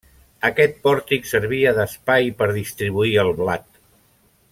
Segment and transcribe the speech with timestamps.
[0.47, 3.69] Aquest pòrtic servia d'espai per distribuir el blat.